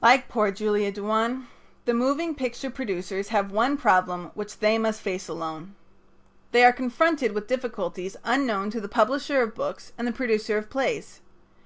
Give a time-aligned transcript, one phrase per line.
[0.00, 1.48] Like poor Julia Duane,
[1.84, 5.74] the moving picture producers have one problem which they must face alone.
[6.52, 10.70] They are confronted with difficulties unknown to the publisher of books and the producer of
[10.70, 11.20] plays.